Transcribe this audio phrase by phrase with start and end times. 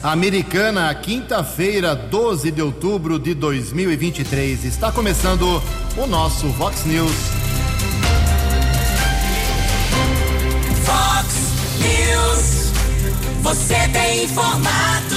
[0.00, 4.64] Americana, quinta-feira, 12 de outubro de 2023.
[4.64, 5.60] Está começando
[5.96, 7.10] o nosso Vox News.
[10.84, 11.34] Vox
[11.80, 12.72] News.
[13.42, 15.16] Você tem informado.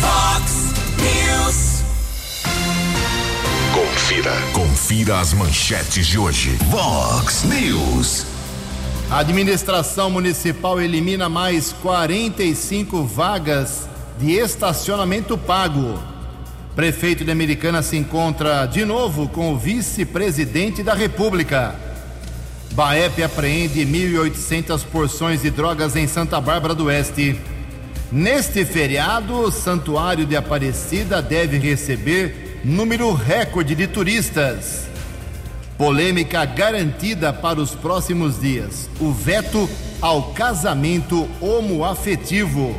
[0.00, 1.84] Vox News.
[3.72, 4.32] Confira.
[4.52, 6.58] Confira as manchetes de hoje.
[6.68, 8.29] Vox News.
[9.10, 13.88] A administração municipal elimina mais 45 vagas
[14.20, 16.00] de estacionamento pago.
[16.76, 21.74] Prefeito de Americana se encontra de novo com o vice-presidente da República.
[22.70, 27.36] Baep apreende 1.800 porções de drogas em Santa Bárbara do Oeste.
[28.12, 34.89] Neste feriado, o Santuário de Aparecida deve receber número recorde de turistas.
[35.80, 39.66] Polêmica garantida para os próximos dias: o veto
[39.98, 42.76] ao casamento homoafetivo.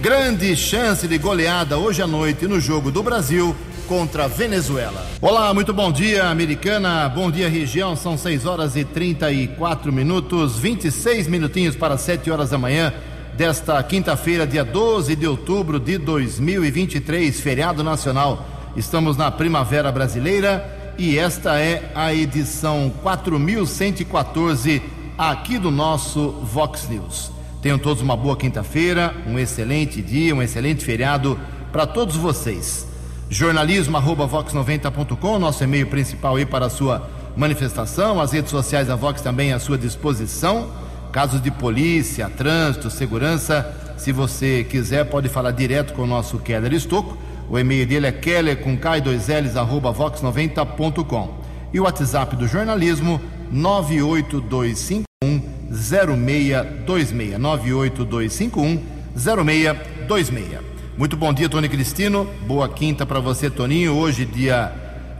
[0.00, 3.56] Grande chance de goleada hoje à noite no jogo do Brasil
[3.88, 5.04] contra a Venezuela.
[5.20, 7.08] Olá, muito bom dia, americana.
[7.08, 7.96] Bom dia, região.
[7.96, 12.94] São 6 horas e 34 minutos, 26 minutinhos para 7 horas da manhã
[13.36, 18.46] desta quinta-feira, dia 12 de outubro de 2023, feriado nacional.
[18.76, 24.82] Estamos na primavera brasileira e esta é a edição 4114
[25.18, 27.30] aqui do nosso Vox News.
[27.60, 31.38] Tenham todos uma boa quinta-feira, um excelente dia, um excelente feriado
[31.70, 32.86] para todos vocês.
[33.28, 39.52] Jornalismo@vox90.com, nosso e-mail principal aí para a sua manifestação, as redes sociais da Vox também
[39.52, 40.70] à sua disposição.
[41.12, 46.72] Casos de polícia, trânsito, segurança, se você quiser pode falar direto com o nosso Keller
[46.72, 47.16] Estocco
[47.48, 51.46] o e-mail dele é keller com k2ls arroba vox90.com.
[51.72, 58.82] E o WhatsApp do jornalismo 98251 0626 98251
[59.14, 60.60] 0626.
[60.96, 62.26] Muito bom dia, Tony Cristino.
[62.46, 63.94] Boa quinta para você, Toninho.
[63.94, 64.72] Hoje, dia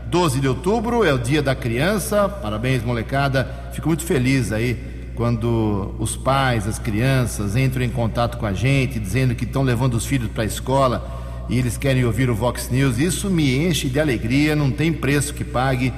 [0.07, 2.27] 12 de outubro, é o dia da criança.
[2.27, 3.69] Parabéns, molecada.
[3.73, 8.99] Fico muito feliz aí quando os pais, as crianças entram em contato com a gente,
[8.99, 12.69] dizendo que estão levando os filhos para a escola e eles querem ouvir o Vox
[12.69, 12.97] News.
[12.97, 15.93] Isso me enche de alegria, não tem preço que pague uh,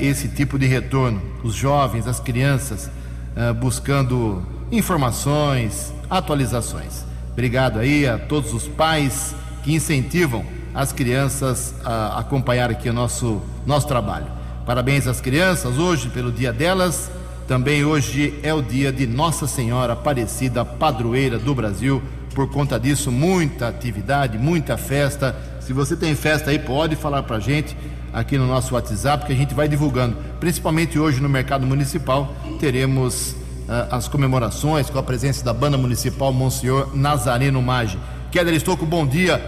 [0.00, 1.20] esse tipo de retorno.
[1.42, 7.04] Os jovens, as crianças, uh, buscando informações, atualizações.
[7.32, 13.42] Obrigado aí a todos os pais que incentivam as crianças a acompanhar aqui o nosso,
[13.66, 14.26] nosso trabalho.
[14.64, 17.10] Parabéns às crianças hoje pelo dia delas.
[17.48, 22.00] Também hoje é o dia de Nossa Senhora Aparecida, padroeira do Brasil.
[22.34, 25.36] Por conta disso, muita atividade, muita festa.
[25.60, 27.76] Se você tem festa aí, pode falar para a gente
[28.12, 30.16] aqui no nosso WhatsApp que a gente vai divulgando.
[30.38, 33.32] Principalmente hoje no mercado municipal teremos
[33.68, 37.98] uh, as comemorações com a presença da banda municipal Monsenhor Nazareno Maggi.
[38.30, 39.44] Keller Estouco, bom dia.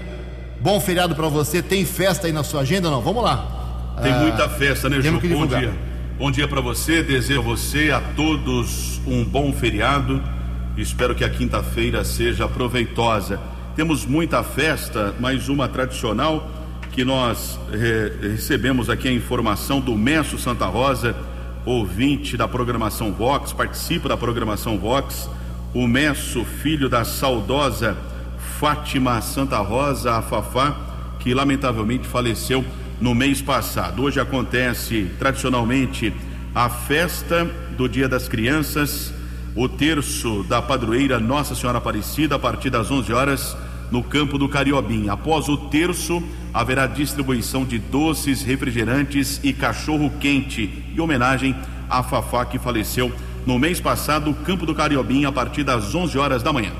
[0.60, 1.62] Bom feriado para você.
[1.62, 3.02] Tem festa aí na sua agenda ou não?
[3.02, 3.94] Vamos lá.
[4.02, 5.20] Tem uh, muita festa, né, Ju?
[5.20, 5.72] Bom dia.
[6.18, 7.02] Bom dia para você.
[7.02, 10.22] Desejo a você, a todos, um bom feriado
[10.76, 13.38] Espero que a quinta-feira seja proveitosa.
[13.76, 16.50] Temos muita festa, mais uma tradicional
[16.92, 21.14] que nós eh, recebemos aqui a informação do Messo Santa Rosa,
[21.66, 25.28] ouvinte da programação Vox, participa da programação Vox.
[25.74, 27.94] O Messo, filho da saudosa
[28.58, 30.74] Fátima Santa Rosa, a Fafá,
[31.18, 32.64] que lamentavelmente faleceu
[32.98, 34.02] no mês passado.
[34.02, 36.14] Hoje acontece tradicionalmente
[36.54, 37.44] a festa
[37.76, 39.12] do Dia das Crianças
[39.54, 43.56] o terço da padroeira Nossa Senhora Aparecida a partir das 11 horas
[43.90, 45.08] no campo do Cariobim.
[45.08, 51.54] Após o terço, haverá distribuição de doces, refrigerantes e cachorro quente em homenagem
[51.88, 53.12] à Fafá que faleceu
[53.44, 56.72] no mês passado, no campo do Cariobim, a partir das 11 horas da manhã.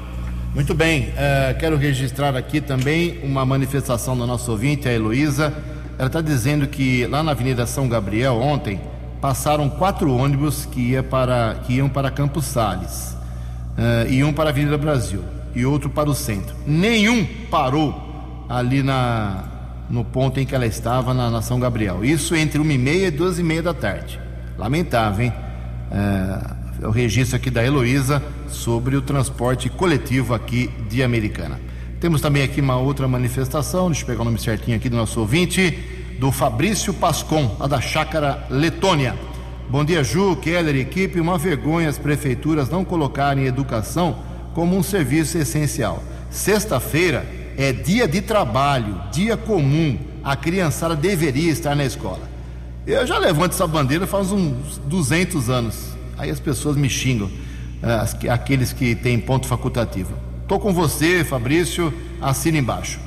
[0.54, 5.52] Muito bem, uh, quero registrar aqui também uma manifestação da nossa ouvinte, a Heloísa.
[5.98, 8.80] Ela está dizendo que lá na Avenida São Gabriel, ontem,
[9.22, 13.16] passaram quatro ônibus que, ia para, que iam para Campos Sales,
[13.78, 15.22] uh, um para a Avenida Brasil
[15.54, 16.56] e outro para o centro.
[16.66, 19.44] Nenhum parou ali na,
[19.88, 22.04] no ponto em que ela estava, na, Nação Gabriel.
[22.04, 24.18] Isso entre uma e meia e duas e meia da tarde.
[24.58, 25.32] Lamentável, hein?
[25.92, 31.60] É, o registro aqui da Heloísa sobre o transporte coletivo aqui de Americana.
[32.00, 35.20] Temos também aqui uma outra manifestação, deixa eu pegar o nome certinho aqui do nosso
[35.20, 39.16] ouvinte do Fabrício Pascon, a da Chácara Letônia.
[39.68, 41.18] Bom dia, Ju, Keller, equipe.
[41.18, 44.18] Uma vergonha as prefeituras não colocarem educação
[44.54, 46.00] como um serviço essencial.
[46.30, 47.26] Sexta-feira
[47.58, 49.98] é dia de trabalho, dia comum.
[50.22, 52.30] A criançada deveria estar na escola.
[52.86, 55.88] Eu já levanto essa bandeira faz uns 200 anos.
[56.16, 57.28] Aí as pessoas me xingam.
[57.82, 60.14] as, aqueles que têm ponto facultativo.
[60.42, 63.00] Estou com você, Fabrício, assina embaixo.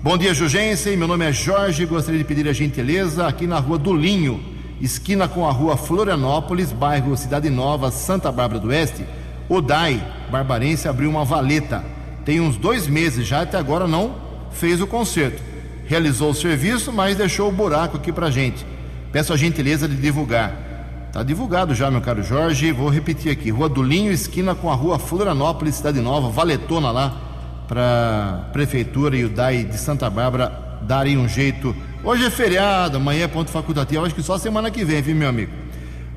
[0.00, 0.96] Bom dia, Jugensen.
[0.96, 1.84] Meu nome é Jorge.
[1.84, 4.40] Gostaria de pedir a gentileza aqui na rua do Linho,
[4.80, 9.04] esquina com a rua Florianópolis, bairro Cidade Nova, Santa Bárbara do Oeste.
[9.48, 10.00] O DAI
[10.30, 11.84] Barbarense abriu uma valeta.
[12.24, 14.14] Tem uns dois meses já, até agora não
[14.52, 15.42] fez o conserto.
[15.86, 18.64] Realizou o serviço, mas deixou o buraco aqui pra gente.
[19.10, 21.08] Peço a gentileza de divulgar.
[21.12, 22.70] Tá divulgado já, meu caro Jorge.
[22.70, 27.27] Vou repetir aqui: Rua do Linho, esquina com a rua Florianópolis, Cidade Nova, valetona lá,
[27.68, 31.76] para Prefeitura e o DAI de Santa Bárbara darem um jeito.
[32.02, 35.28] Hoje é feriado, amanhã é ponto facultativo, acho que só semana que vem, viu, meu
[35.28, 35.52] amigo?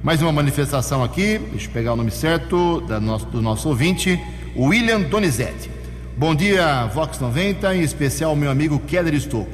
[0.02, 4.18] Mais uma manifestação aqui, deixa eu pegar o nome certo da nosso, do nosso ouvinte,
[4.56, 5.70] William Donizete.
[6.18, 9.52] Bom dia, Vox 90, em especial meu amigo Keller Estocco.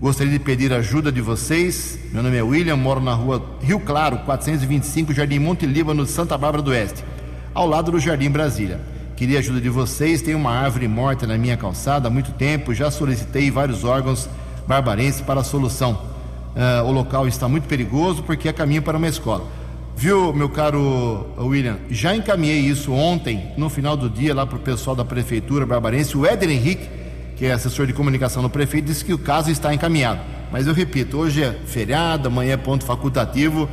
[0.00, 1.98] Gostaria de pedir ajuda de vocês.
[2.10, 6.62] Meu nome é William, moro na rua Rio Claro, 425, Jardim Monte Líbano, Santa Bárbara
[6.62, 7.04] do Oeste,
[7.52, 8.80] ao lado do Jardim Brasília.
[9.20, 10.22] Queria a ajuda de vocês.
[10.22, 12.72] Tem uma árvore morta na minha calçada há muito tempo.
[12.72, 14.26] Já solicitei vários órgãos
[14.66, 15.92] barbarenses para a solução.
[16.56, 19.46] Uh, o local está muito perigoso porque é caminho para uma escola.
[19.94, 21.76] Viu, meu caro William?
[21.90, 26.16] Já encaminhei isso ontem, no final do dia, lá para o pessoal da Prefeitura Barbarense.
[26.16, 26.88] O Éder Henrique
[27.36, 30.20] que é assessor de comunicação do prefeito, disse que o caso está encaminhado.
[30.52, 33.66] Mas eu repito, hoje é feriado, amanhã é ponto facultativo.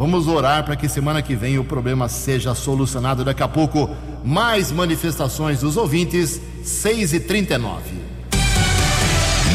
[0.00, 3.22] Vamos orar para que semana que vem o problema seja solucionado.
[3.22, 3.94] Daqui a pouco,
[4.24, 7.82] mais manifestações dos ouvintes, 6 e 39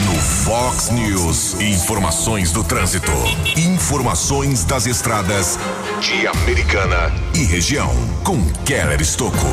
[0.05, 3.11] No Fox News, informações do trânsito.
[3.57, 5.57] Informações das estradas
[5.99, 7.89] de Americana e região.
[8.23, 9.47] Com Keller Estocco.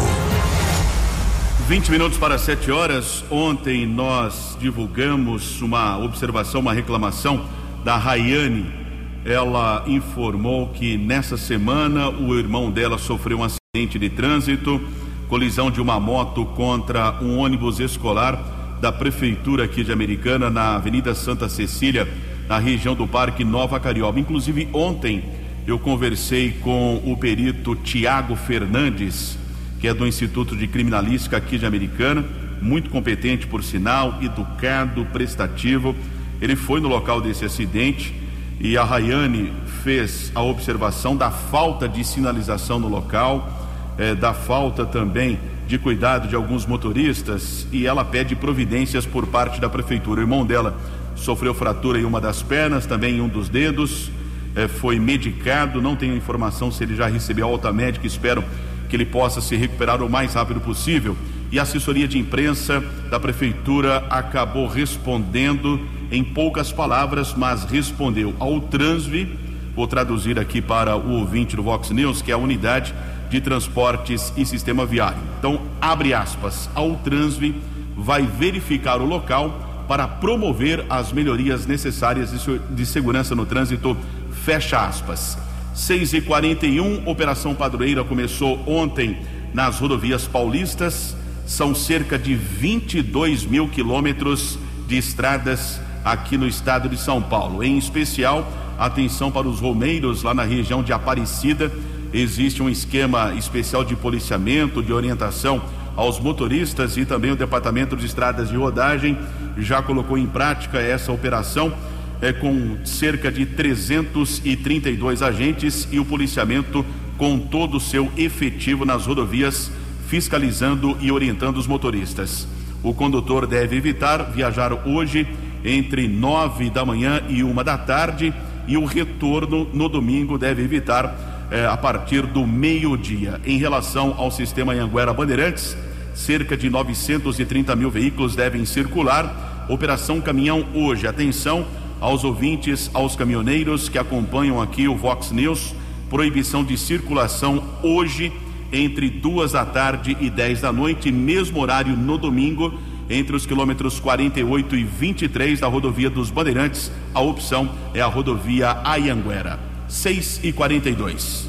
[1.69, 3.25] 20 minutos para 7 horas.
[3.31, 7.47] Ontem nós divulgamos uma observação, uma reclamação
[7.83, 8.82] da Rayane.
[9.25, 14.81] Ela informou que nessa semana o irmão dela sofreu um acidente de trânsito,
[15.29, 21.15] colisão de uma moto contra um ônibus escolar da prefeitura aqui de Americana, na Avenida
[21.15, 22.09] Santa Cecília,
[22.49, 24.19] na região do Parque Nova Carioba.
[24.19, 25.23] Inclusive, ontem
[25.67, 29.39] eu conversei com o perito Tiago Fernandes
[29.83, 32.25] que é do Instituto de Criminalística aqui de Americana,
[32.63, 35.93] muito competente por sinal, educado, prestativo.
[36.41, 38.15] Ele foi no local desse acidente
[38.61, 39.53] e a Rayane
[39.83, 46.29] fez a observação da falta de sinalização no local, eh, da falta também de cuidado
[46.29, 50.21] de alguns motoristas e ela pede providências por parte da prefeitura.
[50.21, 50.77] O irmão dela
[51.17, 54.11] sofreu fratura em uma das pernas, também em um dos dedos,
[54.55, 55.81] eh, foi medicado.
[55.81, 58.45] Não tenho informação se ele já recebeu alta médica, espero
[58.89, 61.17] que ele possa se recuperar o mais rápido possível.
[61.53, 65.79] E a assessoria de imprensa da prefeitura acabou respondendo
[66.11, 69.39] em poucas palavras, mas respondeu ao Transvi,
[69.77, 72.95] vou traduzir aqui para o ouvinte do Vox News, que é a unidade
[73.29, 75.19] de transportes e sistema viário.
[75.39, 77.55] Então, abre aspas, ao Transvi
[77.95, 82.33] vai verificar o local para promover as melhorias necessárias
[82.71, 83.95] de segurança no trânsito,
[84.43, 85.37] fecha aspas.
[85.75, 89.19] 6 e 41 Operação Padroeira começou ontem
[89.53, 91.15] nas rodovias paulistas.
[91.47, 97.63] São cerca de 22 mil quilômetros de estradas aqui no estado de São Paulo.
[97.63, 101.73] Em especial, atenção para os romeiros lá na região de Aparecida.
[102.13, 105.63] Existe um esquema especial de policiamento, de orientação
[105.97, 109.19] aos motoristas e também o Departamento de Estradas de Rodagem
[109.59, 111.73] já colocou em prática essa operação
[112.21, 116.85] é, com cerca de 332 agentes e o policiamento
[117.19, 119.71] com todo o seu efetivo nas rodovias,
[120.13, 122.47] fiscalizando e orientando os motoristas.
[122.83, 125.27] O condutor deve evitar viajar hoje
[125.65, 128.31] entre nove da manhã e uma da tarde
[128.69, 133.41] e o retorno no domingo deve evitar eh, a partir do meio-dia.
[133.47, 135.75] Em relação ao sistema Anguera Bandeirantes,
[136.15, 139.65] cerca de 930 mil veículos devem circular.
[139.67, 141.07] Operação Caminhão hoje.
[141.07, 141.65] Atenção,
[141.99, 145.75] aos ouvintes, aos caminhoneiros que acompanham aqui o Vox News,
[146.11, 148.31] proibição de circulação hoje
[148.73, 152.79] entre duas da tarde e 10 da noite, mesmo horário no domingo,
[153.11, 156.91] entre os quilômetros 48 e 23 da rodovia dos Bandeirantes.
[157.15, 159.61] A opção é a rodovia Ayanguera.
[159.89, 161.49] 6 e 42.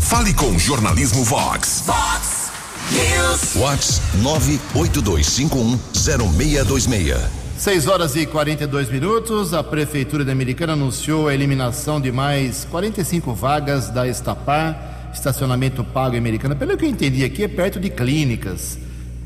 [0.00, 1.82] Fale com Jornalismo Vox.
[1.84, 2.50] Vox
[2.92, 3.54] News.
[3.54, 7.18] Vox 982510626.
[7.58, 9.52] 6 horas e 42 minutos.
[9.52, 16.14] A Prefeitura da Americana anunciou a eliminação de mais 45 vagas da Estapar, estacionamento pago
[16.14, 16.54] em Americana.
[16.54, 18.78] Pelo que eu entendi aqui, é perto de clínicas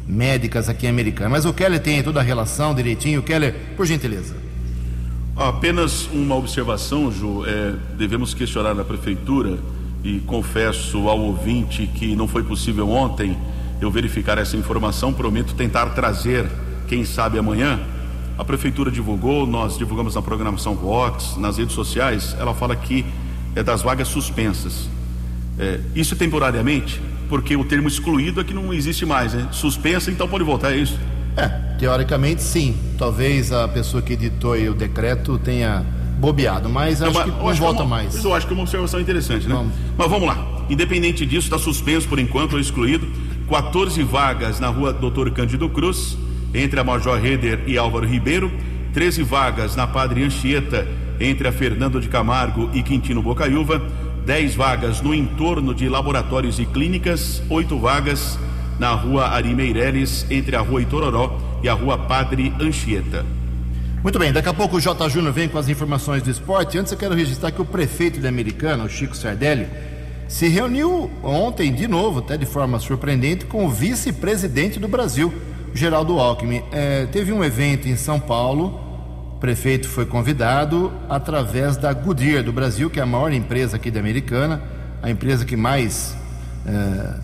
[0.07, 1.31] médicas aqui em Americana.
[1.31, 3.23] Mas o Keller tem toda a relação direitinho.
[3.23, 4.35] Keller, por gentileza.
[5.37, 7.45] Apenas uma observação, Ju.
[7.47, 9.59] É, devemos questionar na Prefeitura
[10.03, 13.37] e confesso ao ouvinte que não foi possível ontem
[13.81, 15.13] eu verificar essa informação.
[15.13, 16.47] Prometo tentar trazer,
[16.89, 17.81] quem sabe amanhã.
[18.37, 22.35] A prefeitura divulgou, nós divulgamos na programação Vox, nas redes sociais.
[22.39, 23.05] Ela fala que
[23.55, 24.89] é das vagas suspensas.
[25.61, 26.99] É, isso temporariamente,
[27.29, 29.47] porque o termo excluído é que não existe mais, né?
[29.53, 30.99] Suspensa, então pode voltar, é isso?
[31.37, 31.49] É,
[31.79, 32.75] teoricamente sim.
[32.99, 35.85] Talvez a pessoa que editou o decreto tenha
[36.19, 38.25] bobeado, mas acho que não acho volta que é uma, mais.
[38.25, 39.55] Eu acho que é uma observação interessante, né?
[39.55, 39.75] Vamos.
[39.99, 40.65] Mas vamos lá.
[40.71, 43.07] Independente disso, está suspenso por enquanto ou excluído.
[43.47, 46.17] 14 vagas na rua Doutor Cândido Cruz,
[46.55, 48.51] entre a Major Reder e Álvaro Ribeiro.
[48.95, 50.87] 13 vagas na Padre Anchieta,
[51.21, 53.83] entre a Fernando de Camargo e Quintino Bocaiúva.
[54.25, 57.43] 10 vagas no entorno de laboratórios e clínicas.
[57.49, 58.39] 8 vagas
[58.79, 63.25] na rua Ari Meireles, entre a rua Itororó e a rua Padre Anchieta.
[64.03, 65.09] Muito bem, daqui a pouco o J.
[65.11, 66.79] Júnior vem com as informações do esporte.
[66.79, 69.67] Antes eu quero registrar que o prefeito de Americana, o Chico Sardelli,
[70.27, 75.35] se reuniu ontem de novo, até de forma surpreendente, com o vice-presidente do Brasil,
[75.75, 76.63] Geraldo Alckmin.
[76.73, 78.81] É, teve um evento em São Paulo,
[79.41, 83.99] prefeito foi convidado através da Goodyear do Brasil, que é a maior empresa aqui da
[83.99, 84.63] Americana,
[85.03, 86.15] a empresa que mais
[86.67, 87.15] é,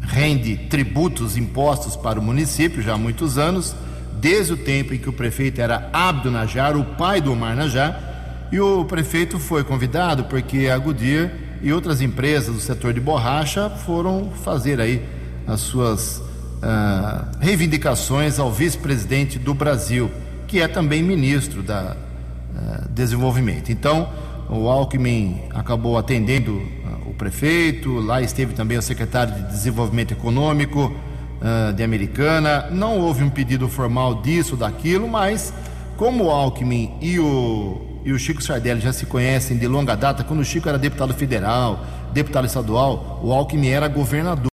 [0.00, 3.74] rende tributos, impostos para o município já há muitos anos
[4.20, 8.48] desde o tempo em que o prefeito era Abdo Najar, o pai do Omar Najar,
[8.50, 13.68] e o prefeito foi convidado porque a Goodyear e outras empresas do setor de borracha
[13.68, 15.04] foram fazer aí
[15.46, 20.10] as suas uh, reivindicações ao vice-presidente do Brasil,
[20.46, 23.70] que é também ministro da uh, Desenvolvimento.
[23.70, 24.08] Então,
[24.48, 30.92] o Alckmin acabou atendendo uh, o prefeito, lá esteve também o secretário de Desenvolvimento Econômico,
[31.40, 32.68] uh, de Americana.
[32.70, 35.52] Não houve um pedido formal disso, daquilo, mas
[35.96, 40.22] como o Alckmin e o, e o Chico Sardelli já se conhecem de longa data,
[40.22, 44.46] quando o Chico era deputado federal, deputado estadual, o Alckmin era governador.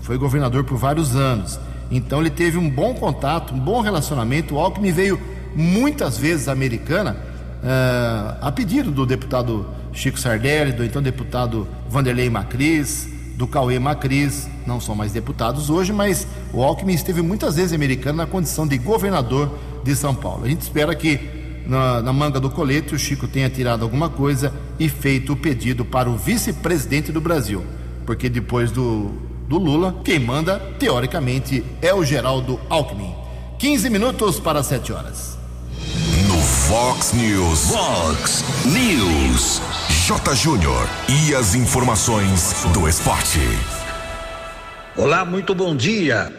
[0.00, 1.58] Foi governador por vários anos.
[1.90, 4.54] Então ele teve um bom contato, um bom relacionamento.
[4.54, 5.20] O Alckmin veio
[5.54, 7.16] muitas vezes à Americana
[7.62, 14.48] uh, a pedido do deputado Chico Sardelli, do então deputado Vanderlei Macris, do Cauê Macris,
[14.66, 18.76] não são mais deputados hoje, mas o Alckmin esteve muitas vezes americano na condição de
[18.78, 20.44] governador de São Paulo.
[20.44, 21.20] A gente espera que
[21.66, 25.84] na, na manga do colete o Chico tenha tirado alguma coisa e feito o pedido
[25.84, 27.64] para o vice-presidente do Brasil,
[28.04, 29.12] porque depois do,
[29.48, 33.14] do Lula, quem manda, teoricamente, é o Geraldo Alckmin.
[33.58, 35.38] 15 minutos para 7 horas.
[36.28, 37.70] No Fox News.
[37.70, 39.62] Fox News.
[40.06, 40.34] J.
[40.34, 43.40] Júnior e as informações do esporte.
[44.96, 46.32] Olá, muito bom dia.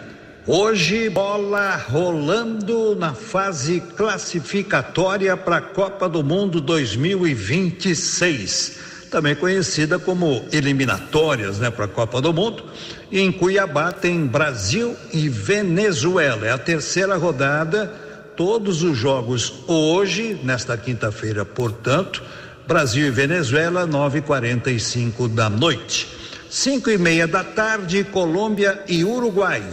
[0.45, 10.45] Hoje, bola rolando na fase classificatória para a Copa do Mundo 2026, também conhecida como
[10.51, 12.63] eliminatórias, né, para a Copa do Mundo.
[13.11, 16.45] E em Cuiabá tem Brasil e Venezuela.
[16.45, 17.93] É a terceira rodada.
[18.35, 22.21] Todos os jogos hoje, nesta quinta-feira, portanto,
[22.67, 26.07] Brasil e Venezuela, 9h45 da noite.
[26.49, 29.63] Cinco e meia da tarde, Colômbia e Uruguai.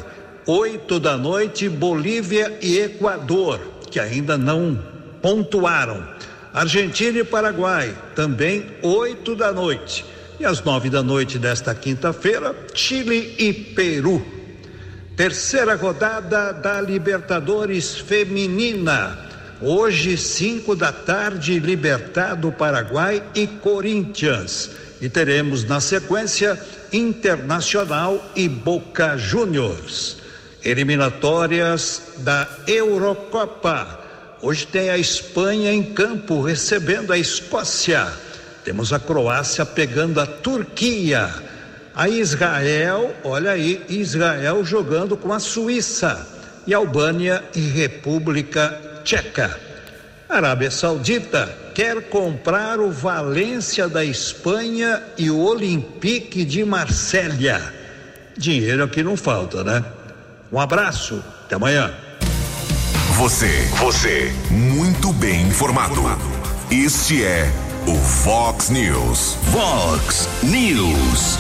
[0.47, 3.61] Oito da noite, Bolívia e Equador,
[3.91, 4.79] que ainda não
[5.21, 6.07] pontuaram.
[6.55, 10.05] Argentina e Paraguai, também oito da noite.
[10.39, 14.25] E às nove da noite desta quinta-feira, Chile e Peru.
[15.17, 19.19] Terceira rodada da Libertadores Feminina.
[19.61, 24.71] Hoje, cinco da tarde, Libertado Paraguai e Corinthians.
[25.01, 26.57] E teremos na sequência
[26.93, 30.19] Internacional e Boca Juniors.
[30.65, 34.04] Eliminatórias da Eurocopa.
[34.45, 38.13] Hoje tem a Espanha em campo recebendo a Escócia.
[38.63, 41.31] Temos a Croácia pegando a Turquia.
[41.95, 46.29] A Israel, olha aí, Israel jogando com a Suíça.
[46.67, 49.59] E Albânia e República Tcheca.
[50.29, 57.73] Arábia Saudita quer comprar o Valência da Espanha e o Olympique de Marsella.
[58.37, 59.83] Dinheiro aqui não falta, né?
[60.53, 62.04] Um abraço, até amanhã.
[63.16, 66.00] Você, você, muito bem informado.
[66.68, 67.49] Este é
[67.87, 69.37] o Fox News.
[69.52, 71.38] Fox News.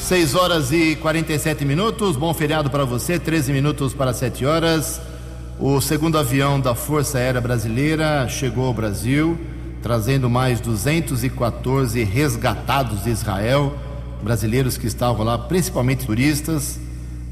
[0.00, 2.16] 6 horas e 47 minutos.
[2.16, 3.16] Bom feriado para você.
[3.16, 5.00] 13 minutos para 7 horas.
[5.60, 9.38] O segundo avião da Força Aérea Brasileira chegou ao Brasil,
[9.80, 13.78] trazendo mais 214 resgatados de Israel,
[14.20, 16.80] brasileiros que estavam lá, principalmente turistas.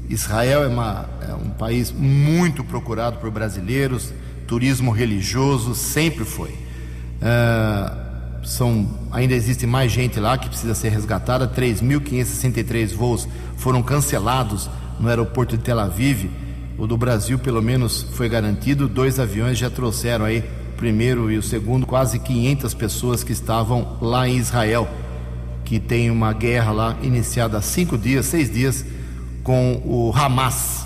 [0.09, 4.13] Israel é, uma, é um país muito procurado por brasileiros,
[4.47, 6.51] turismo religioso sempre foi.
[6.51, 8.05] Uh,
[8.45, 11.47] são, ainda existe mais gente lá que precisa ser resgatada.
[11.47, 14.69] 3.563 voos foram cancelados
[14.99, 16.29] no aeroporto de Tel Aviv.
[16.77, 18.87] O do Brasil, pelo menos, foi garantido.
[18.87, 20.43] Dois aviões já trouxeram aí,
[20.73, 24.87] o primeiro e o segundo, quase 500 pessoas que estavam lá em Israel,
[25.63, 28.85] que tem uma guerra lá iniciada há cinco dias, seis dias,
[29.45, 30.85] com o Hamas.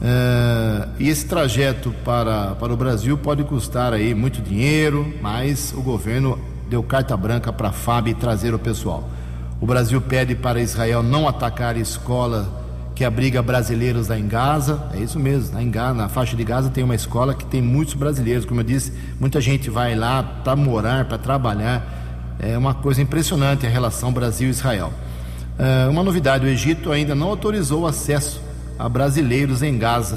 [0.00, 5.82] Uh, e esse trajeto para, para o Brasil pode custar aí muito dinheiro, mas o
[5.82, 6.38] governo
[6.70, 9.10] deu carta branca para a FAB trazer o pessoal.
[9.60, 12.48] O Brasil pede para Israel não atacar escola
[12.94, 14.88] que abriga brasileiros lá em Gaza.
[14.94, 17.60] É isso mesmo, lá em Gaza, na faixa de Gaza tem uma escola que tem
[17.60, 18.46] muitos brasileiros.
[18.46, 22.36] Como eu disse, muita gente vai lá para morar, para trabalhar.
[22.38, 24.92] É uma coisa impressionante a relação Brasil-Israel.
[25.60, 28.40] Uh, uma novidade: o Egito ainda não autorizou o acesso
[28.78, 30.16] a brasileiros em Gaza.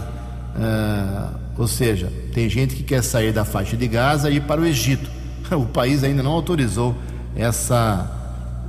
[0.56, 4.62] Uh, ou seja, tem gente que quer sair da faixa de Gaza e ir para
[4.62, 5.12] o Egito.
[5.52, 6.96] o país ainda não autorizou
[7.36, 8.10] essa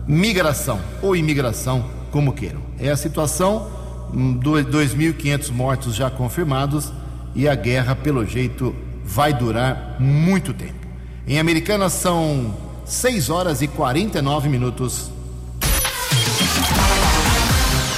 [0.09, 2.61] migração ou imigração, como queiram.
[2.81, 3.71] É a situação,
[4.13, 6.93] 2.500 hum, mortos já confirmados
[7.37, 10.87] e a guerra, pelo jeito, vai durar muito tempo.
[11.27, 12.53] Em Americana são
[12.85, 15.14] 6 horas e 49 minutos.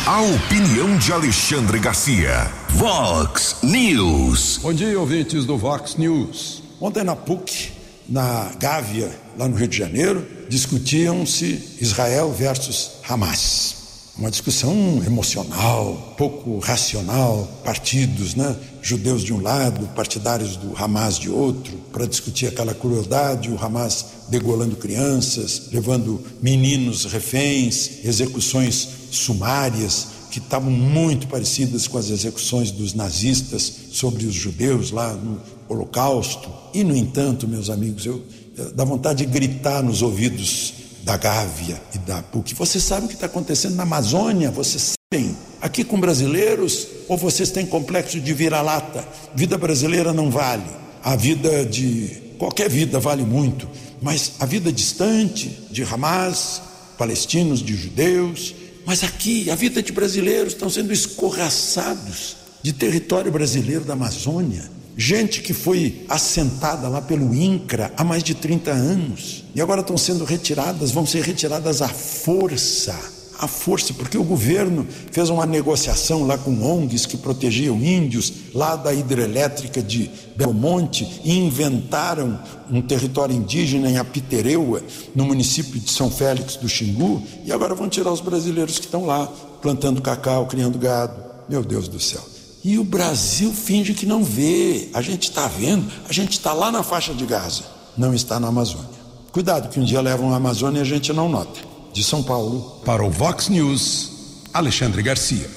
[0.07, 2.49] A opinião de Alexandre Garcia.
[2.69, 4.61] Vox News.
[4.63, 6.63] Bom dia, ouvintes do Vox News.
[6.81, 7.73] Ontem na PUC
[8.09, 14.13] na Gávea, lá no Rio de Janeiro, discutiam-se Israel versus Hamas.
[14.17, 18.55] Uma discussão emocional, pouco racional, partidos, né?
[18.81, 24.07] judeus de um lado, partidários do Hamas de outro, para discutir aquela crueldade, o Hamas
[24.29, 32.93] degolando crianças, levando meninos reféns, execuções sumárias que estavam muito parecidas com as execuções dos
[32.93, 36.51] nazistas sobre os judeus lá no Holocausto.
[36.75, 38.23] E, no entanto, meus amigos, eu,
[38.57, 40.75] eu dá vontade de gritar nos ouvidos
[41.07, 42.55] da Gávea e da PUC.
[42.55, 44.51] Vocês sabem o que está acontecendo na Amazônia?
[44.51, 45.37] Vocês sabem?
[45.63, 46.89] Aqui com brasileiros?
[47.09, 49.07] Ou vocês têm complexo de vira-lata?
[49.35, 50.67] Vida brasileira não vale.
[51.03, 52.35] A vida de.
[52.39, 53.69] qualquer vida vale muito.
[54.01, 56.63] Mas a vida distante de Hamas,
[56.99, 58.55] palestinos, de judeus.
[58.85, 65.43] Mas aqui, a vida de brasileiros estão sendo escorraçados de território brasileiro da Amazônia gente
[65.43, 70.25] que foi assentada lá pelo INCRA há mais de 30 anos e agora estão sendo
[70.25, 72.99] retiradas, vão ser retiradas à força,
[73.39, 78.77] à força, porque o governo fez uma negociação lá com ONGs que protegiam índios lá
[78.77, 82.39] da hidrelétrica de Belmonte e inventaram
[82.71, 84.83] um território indígena em Apitereua,
[85.15, 89.07] no município de São Félix do Xingu, e agora vão tirar os brasileiros que estão
[89.07, 89.27] lá
[89.61, 91.25] plantando cacau, criando gado.
[91.49, 92.23] Meu Deus do céu.
[92.65, 94.89] E o Brasil finge que não vê.
[94.93, 97.63] A gente está vendo, a gente está lá na faixa de Gaza,
[97.97, 98.97] não está na Amazônia.
[99.31, 101.61] Cuidado que um dia levam a Amazônia e a gente não nota.
[101.97, 102.83] De São Paulo.
[102.85, 105.49] Para o Vox News, Alexandre Garcia.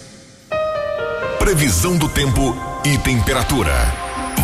[1.37, 3.73] Previsão do tempo e temperatura.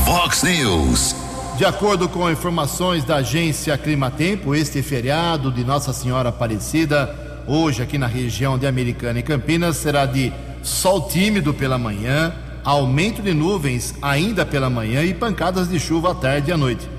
[0.03, 1.15] Vox News.
[1.57, 7.15] De acordo com informações da agência Climatempo, este feriado de Nossa Senhora Aparecida,
[7.47, 13.21] hoje aqui na região de Americana e Campinas, será de sol tímido pela manhã, aumento
[13.21, 16.89] de nuvens ainda pela manhã e pancadas de chuva à tarde e à noite.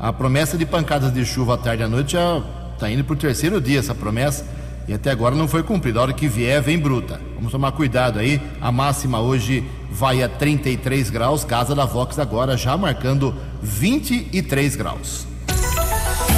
[0.00, 2.42] A promessa de pancadas de chuva à tarde e à noite já
[2.82, 4.44] está indo para o terceiro dia essa promessa
[4.88, 6.00] e até agora não foi cumprida.
[6.00, 7.20] A hora que vier, vem bruta.
[7.36, 8.40] Vamos tomar cuidado aí.
[8.60, 11.44] A máxima hoje vai a 33 graus.
[11.44, 15.28] Casa da Vox agora já marcando 23 graus.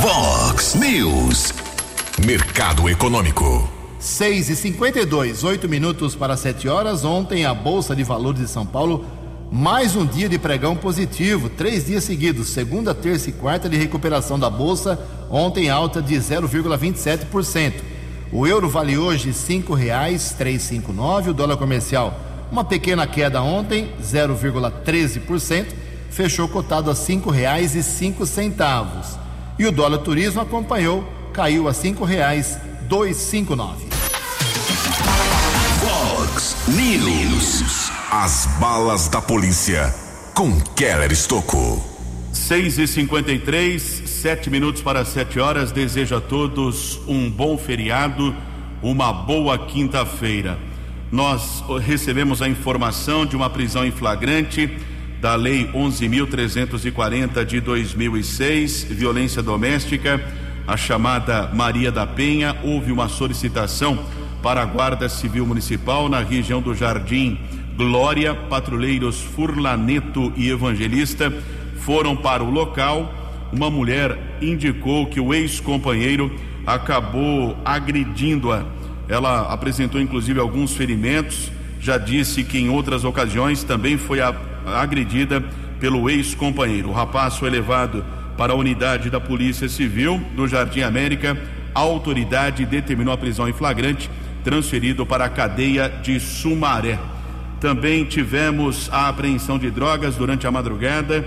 [0.03, 1.55] Vox News.
[2.27, 3.67] Mercado Econômico.
[3.99, 7.07] 6 e 52 8 minutos para 7 horas.
[7.07, 9.07] Ontem, a Bolsa de Valores de São Paulo,
[9.55, 14.37] mais um dia de pregão positivo, três dias seguidos, segunda, terça e quarta de recuperação
[14.37, 14.99] da Bolsa,
[15.31, 17.75] ontem alta de 0,27%.
[18.33, 22.19] O euro vale hoje R$ 5,359, o dólar comercial
[22.51, 25.67] uma pequena queda ontem, 0,13%,
[26.11, 29.19] fechou cotado a R$ 5,05.
[29.57, 33.85] E o dólar turismo acompanhou, caiu a R$ 5,259.
[35.81, 37.24] Fox News.
[38.17, 39.93] As balas da polícia
[40.35, 41.85] com Keller Estocou.
[42.33, 45.73] 6 e 53 sete minutos para sete horas.
[45.73, 48.33] Desejo a todos um bom feriado,
[48.81, 50.57] uma boa quinta-feira.
[51.11, 54.71] Nós recebemos a informação de uma prisão em flagrante
[55.21, 60.25] da Lei 11.340 de 2006, violência doméstica,
[60.69, 62.57] a chamada Maria da Penha.
[62.63, 64.07] Houve uma solicitação
[64.41, 67.41] para a Guarda Civil Municipal na região do Jardim
[67.77, 68.35] Glória.
[68.35, 71.33] Patrulheiros Furlaneto e Evangelista
[71.79, 73.13] foram para o local.
[73.53, 76.35] uma mulher indicou que o ex-companheiro
[76.67, 78.65] acabou agredindo-a.
[79.09, 81.53] Ela apresentou inclusive alguns ferimentos.
[81.81, 84.19] Já disse que em outras ocasiões também foi
[84.67, 85.43] agredida
[85.79, 86.89] pelo ex-companheiro.
[86.89, 88.05] O rapaz foi levado
[88.37, 91.37] para a unidade da Polícia Civil do Jardim América.
[91.75, 94.11] A autoridade determinou a prisão em flagrante,
[94.43, 96.99] transferido para a cadeia de Sumaré.
[97.65, 101.27] Também tivemos a apreensão de drogas durante a madrugada,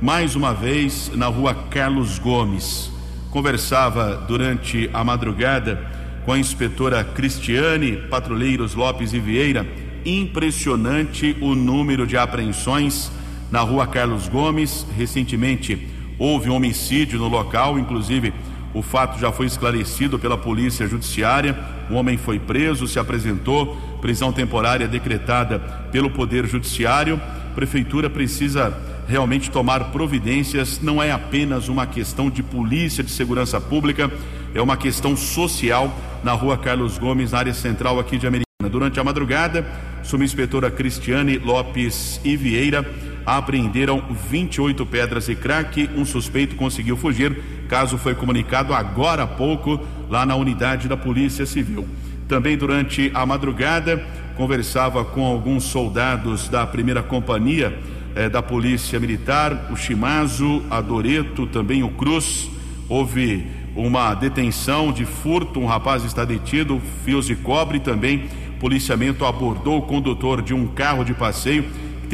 [0.00, 2.90] mais uma vez na rua Carlos Gomes.
[3.30, 5.78] Conversava durante a madrugada
[6.24, 9.66] com a inspetora Cristiane Patrulheiros Lopes e Vieira.
[10.06, 13.12] Impressionante o número de apreensões
[13.50, 14.86] na rua Carlos Gomes.
[14.96, 15.86] Recentemente
[16.18, 18.32] houve um homicídio no local, inclusive
[18.72, 21.54] o fato já foi esclarecido pela polícia judiciária.
[21.90, 25.58] O homem foi preso, se apresentou, prisão temporária decretada
[25.90, 27.18] pelo Poder Judiciário.
[27.50, 28.76] A prefeitura precisa
[29.08, 34.12] realmente tomar providências, não é apenas uma questão de polícia, de segurança pública,
[34.54, 35.90] é uma questão social
[36.22, 38.44] na rua Carlos Gomes, na área central aqui de Americana.
[38.70, 39.66] Durante a madrugada,
[40.02, 42.84] subinspetora Cristiane Lopes e Vieira
[43.24, 45.88] apreenderam 28 pedras e crack.
[45.96, 47.42] Um suspeito conseguiu fugir.
[47.70, 51.88] Caso foi comunicado agora há pouco lá na unidade da Polícia Civil.
[52.28, 54.04] Também durante a madrugada,
[54.36, 57.78] conversava com alguns soldados da primeira companhia
[58.16, 62.50] eh, da Polícia Militar, o Chimazo, a Doreto, também o Cruz.
[62.88, 68.24] Houve uma detenção de furto, um rapaz está detido, fios de cobre também.
[68.60, 71.64] Policiamento abordou o condutor de um carro de passeio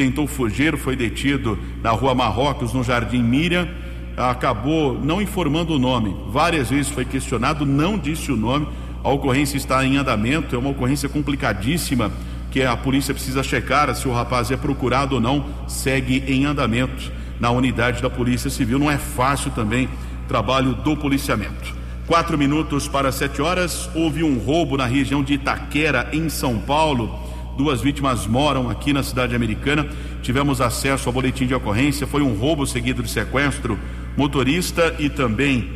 [0.01, 3.67] tentou fugir, foi detido na rua Marrocos, no Jardim Miriam,
[4.17, 6.15] acabou não informando o nome.
[6.29, 8.67] Várias vezes foi questionado, não disse o nome.
[9.03, 12.11] A ocorrência está em andamento, é uma ocorrência complicadíssima
[12.51, 15.45] que a polícia precisa checar se o rapaz é procurado ou não.
[15.67, 18.77] Segue em andamento na unidade da Polícia Civil.
[18.77, 19.89] Não é fácil também
[20.27, 21.73] trabalho do policiamento.
[22.05, 27.19] Quatro minutos para sete horas, houve um roubo na região de Itaquera, em São Paulo.
[27.57, 29.87] Duas vítimas moram aqui na cidade americana.
[30.21, 32.05] Tivemos acesso ao boletim de ocorrência.
[32.05, 33.79] Foi um roubo seguido de sequestro.
[34.15, 35.69] Motorista e também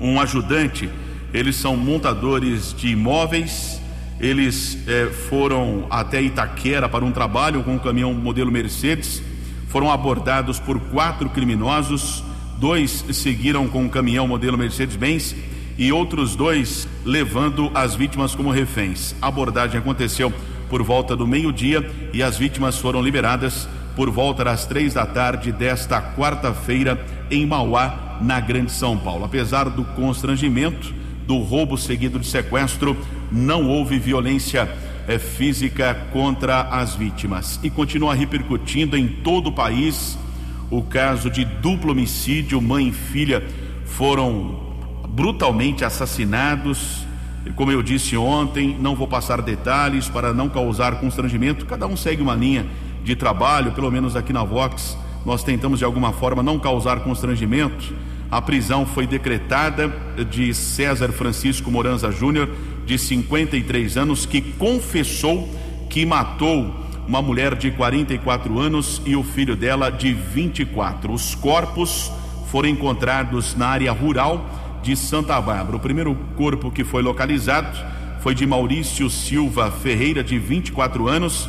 [0.00, 0.88] um ajudante.
[1.32, 3.80] Eles são montadores de imóveis.
[4.20, 9.22] Eles eh, foram até Itaquera para um trabalho com um caminhão modelo Mercedes.
[9.68, 12.24] Foram abordados por quatro criminosos.
[12.58, 15.36] Dois seguiram com um caminhão modelo Mercedes-Benz
[15.76, 19.14] e outros dois levando as vítimas como reféns.
[19.22, 20.32] A abordagem aconteceu
[20.68, 25.52] por volta do meio-dia e as vítimas foram liberadas por volta das três da tarde
[25.52, 29.24] desta quarta-feira em Mauá, na Grande São Paulo.
[29.24, 30.97] Apesar do constrangimento
[31.28, 32.96] do roubo seguido de sequestro,
[33.30, 34.66] não houve violência
[35.06, 40.18] é, física contra as vítimas e continua repercutindo em todo o país
[40.70, 43.46] o caso de duplo homicídio, mãe e filha
[43.84, 44.74] foram
[45.10, 47.06] brutalmente assassinados
[47.54, 51.64] como eu disse ontem, não vou passar detalhes para não causar constrangimento.
[51.64, 52.66] Cada um segue uma linha
[53.02, 57.94] de trabalho, pelo menos aqui na Vox, nós tentamos de alguma forma não causar constrangimento.
[58.30, 59.88] A prisão foi decretada
[60.30, 62.50] de César Francisco Moranza Júnior,
[62.84, 65.48] de 53 anos, que confessou
[65.88, 66.74] que matou
[67.06, 71.10] uma mulher de 44 anos e o filho dela de 24.
[71.10, 72.12] Os corpos
[72.50, 74.46] foram encontrados na área rural
[74.82, 75.76] de Santa Bárbara.
[75.76, 77.78] O primeiro corpo que foi localizado
[78.20, 81.48] foi de Maurício Silva Ferreira, de 24 anos.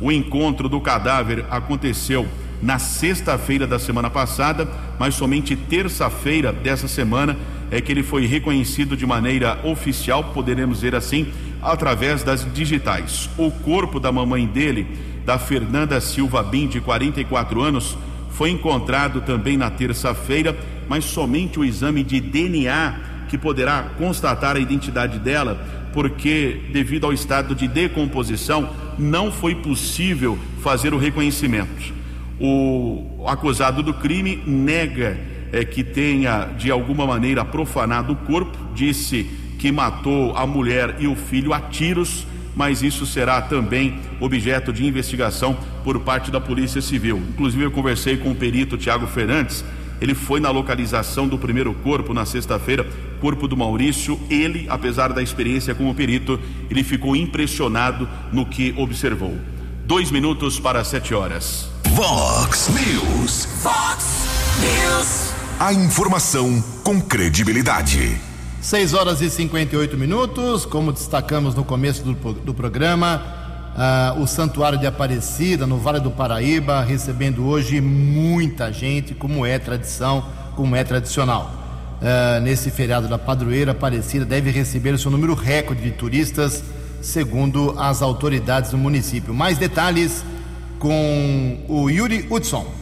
[0.00, 2.28] O encontro do cadáver aconteceu
[2.62, 4.68] na sexta-feira da semana passada,
[4.98, 7.36] mas somente terça-feira dessa semana
[7.70, 11.28] é que ele foi reconhecido de maneira oficial, poderemos dizer assim,
[11.62, 13.30] através das digitais.
[13.38, 14.86] O corpo da mamãe dele,
[15.24, 17.96] da Fernanda Silva Bim, de 44 anos,
[18.30, 20.56] foi encontrado também na terça-feira
[20.90, 27.12] mas somente o exame de DNA que poderá constatar a identidade dela, porque devido ao
[27.12, 28.68] estado de decomposição
[28.98, 31.99] não foi possível fazer o reconhecimento.
[32.40, 35.18] O acusado do crime nega
[35.52, 39.24] é, que tenha de alguma maneira profanado o corpo, disse
[39.58, 42.26] que matou a mulher e o filho a tiros,
[42.56, 47.18] mas isso será também objeto de investigação por parte da Polícia Civil.
[47.18, 49.64] Inclusive eu conversei com o perito Tiago Fernandes,
[50.00, 52.86] ele foi na localização do primeiro corpo na sexta-feira,
[53.20, 54.18] corpo do Maurício.
[54.30, 59.36] Ele, apesar da experiência como perito, ele ficou impressionado no que observou.
[59.84, 61.69] Dois minutos para sete horas.
[61.94, 63.46] Vox News.
[63.60, 64.26] Fox
[64.60, 65.32] News.
[65.58, 68.16] A informação com credibilidade.
[68.60, 70.64] 6 horas e 58 minutos.
[70.64, 73.22] Como destacamos no começo do, do programa,
[73.76, 79.58] ah, o Santuário de Aparecida, no Vale do Paraíba, recebendo hoje muita gente, como é
[79.58, 80.24] tradição,
[80.54, 81.52] como é tradicional.
[82.00, 86.62] Uh, nesse feriado da padroeira, Aparecida deve receber o seu número recorde de turistas,
[87.02, 89.34] segundo as autoridades do município.
[89.34, 90.24] Mais detalhes
[90.80, 92.79] com o Yuri Hudson.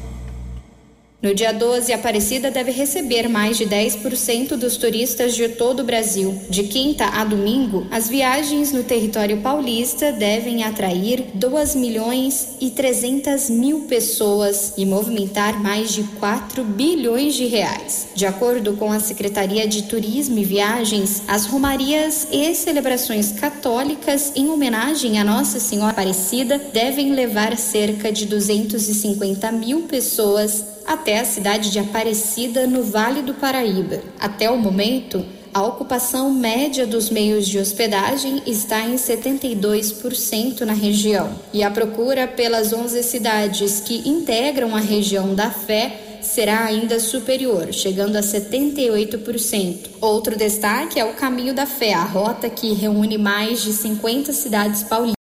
[1.21, 6.41] No dia 12, Aparecida deve receber mais de 10% dos turistas de todo o Brasil.
[6.49, 13.51] De quinta a domingo, as viagens no território paulista devem atrair 2 milhões e 300
[13.51, 18.11] mil pessoas e movimentar mais de 4 bilhões de reais.
[18.15, 24.49] De acordo com a Secretaria de Turismo e Viagens, as romarias e celebrações católicas em
[24.49, 31.71] homenagem a Nossa Senhora Aparecida devem levar cerca de 250 mil pessoas até a cidade
[31.71, 34.01] de Aparecida, no Vale do Paraíba.
[34.19, 35.23] Até o momento,
[35.53, 41.31] a ocupação média dos meios de hospedagem está em 72% na região.
[41.53, 47.73] E a procura pelas 11 cidades que integram a região da Fé será ainda superior,
[47.73, 49.91] chegando a 78%.
[50.01, 54.83] Outro destaque é o Caminho da Fé, a rota que reúne mais de 50 cidades
[54.83, 55.18] paulistas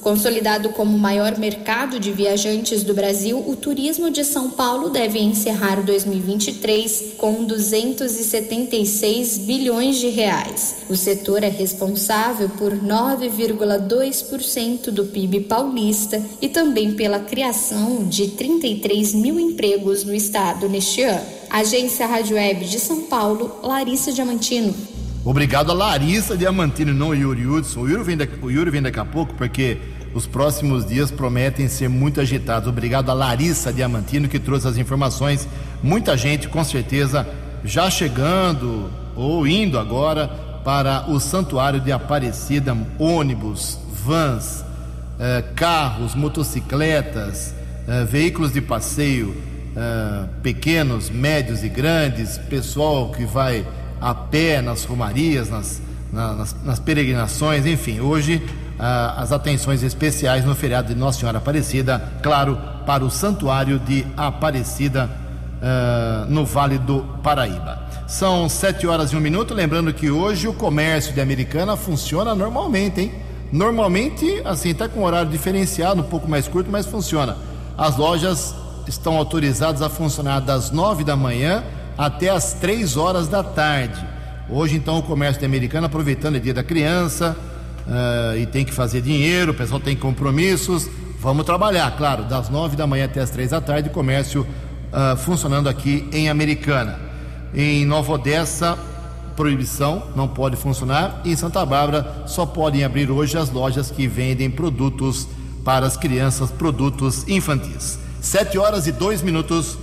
[0.00, 5.18] Consolidado como o maior mercado de viajantes do Brasil, o turismo de São Paulo deve
[5.18, 10.76] encerrar 2023 com 276 bilhões de reais.
[10.88, 19.12] O setor é responsável por 9,2% do PIB paulista e também pela criação de 33
[19.12, 21.26] mil empregos no estado neste ano.
[21.50, 24.93] Agência Rádio Web de São Paulo, Larissa Diamantino.
[25.24, 27.80] Obrigado a Larissa Diamantino, não o Yuri Hudson.
[27.80, 29.78] O Yuri, vem daqui, o Yuri vem daqui a pouco porque
[30.12, 32.68] os próximos dias prometem ser muito agitados.
[32.68, 35.48] Obrigado a Larissa Diamantino que trouxe as informações.
[35.82, 37.26] Muita gente, com certeza,
[37.64, 40.28] já chegando ou indo agora
[40.62, 44.62] para o Santuário de Aparecida, ônibus, vans,
[45.18, 47.54] eh, carros, motocicletas,
[47.88, 49.34] eh, veículos de passeio,
[49.74, 53.66] eh, pequenos, médios e grandes, pessoal que vai
[54.04, 55.80] a pé nas romarias, nas,
[56.12, 58.00] nas, nas peregrinações, enfim.
[58.00, 58.42] Hoje,
[58.78, 64.04] ah, as atenções especiais no feriado de Nossa Senhora Aparecida, claro, para o Santuário de
[64.14, 65.08] Aparecida
[65.62, 67.82] ah, no Vale do Paraíba.
[68.06, 69.54] São sete horas e um minuto.
[69.54, 73.12] Lembrando que hoje o comércio de Americana funciona normalmente, hein?
[73.50, 77.38] Normalmente, assim, está com horário diferenciado, um pouco mais curto, mas funciona.
[77.78, 78.54] As lojas
[78.86, 81.64] estão autorizadas a funcionar das nove da manhã
[81.96, 84.04] até as três horas da tarde.
[84.48, 87.36] Hoje, então, o comércio de Americana, aproveitando o dia da criança
[87.86, 90.88] uh, e tem que fazer dinheiro, o pessoal tem compromissos.
[91.18, 95.68] Vamos trabalhar, claro, das nove da manhã até as três da tarde, comércio uh, funcionando
[95.68, 96.98] aqui em Americana.
[97.54, 98.76] Em Nova Odessa,
[99.34, 101.22] proibição, não pode funcionar.
[101.24, 105.26] E em Santa Bárbara, só podem abrir hoje as lojas que vendem produtos
[105.64, 107.98] para as crianças, produtos infantis.
[108.20, 109.78] Sete horas e dois minutos.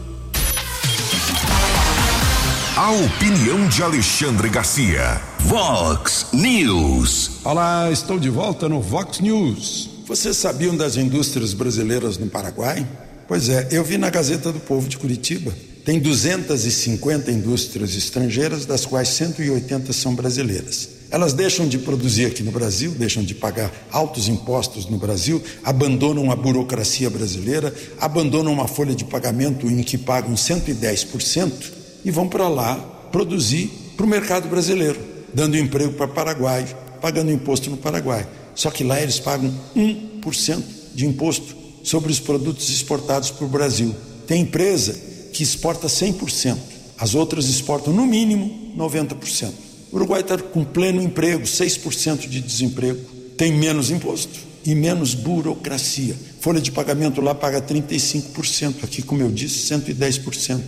[2.82, 5.22] A opinião de Alexandre Garcia.
[5.42, 7.30] Vox News.
[7.44, 9.88] Olá, estou de volta no Vox News.
[10.08, 12.84] Vocês sabiam das indústrias brasileiras no Paraguai?
[13.28, 15.54] Pois é, eu vi na Gazeta do Povo de Curitiba.
[15.86, 20.90] Tem 250 indústrias estrangeiras, das quais 180 são brasileiras.
[21.12, 26.32] Elas deixam de produzir aqui no Brasil, deixam de pagar altos impostos no Brasil, abandonam
[26.32, 32.48] a burocracia brasileira, abandonam uma folha de pagamento em que pagam 110% e vão para
[32.48, 32.76] lá
[33.12, 35.00] produzir para o mercado brasileiro,
[35.34, 36.66] dando emprego para Paraguai,
[37.02, 38.28] pagando imposto no Paraguai.
[38.56, 43.96] Só que lá eles pagam 1% de imposto sobre os produtos exportados para o Brasil.
[44.28, 44.94] Tem empresa
[45.34, 46.58] que exporta 100%,
[46.98, 49.52] as outras exportam no mínimo 90%.
[49.92, 53.00] O Uruguai está com pleno emprego, 6% de desemprego,
[53.38, 56.16] tem menos imposto e menos burocracia.
[56.40, 60.62] Folha de pagamento lá paga 35%, aqui, como eu disse, 110%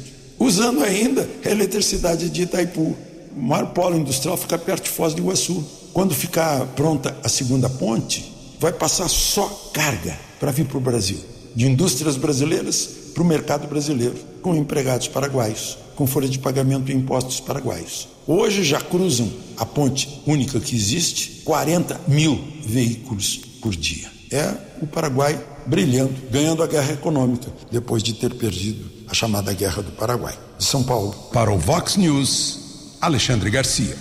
[0.43, 2.95] usando ainda a eletricidade de Itaipu.
[3.35, 5.63] O maior polo industrial fica perto de Foz do Iguaçu.
[5.93, 11.19] Quando ficar pronta a segunda ponte, vai passar só carga para vir para o Brasil,
[11.55, 16.95] de indústrias brasileiras para o mercado brasileiro, com empregados paraguaios, com folha de pagamento e
[16.95, 18.07] impostos paraguaios.
[18.27, 24.12] Hoje já cruzam a ponte única que existe 40 mil veículos por dia.
[24.33, 29.83] É o Paraguai brilhando, ganhando a guerra econômica, depois de ter perdido a chamada Guerra
[29.83, 30.33] do Paraguai.
[30.57, 31.13] De São Paulo.
[31.31, 33.95] Para o Vox News, Alexandre Garcia.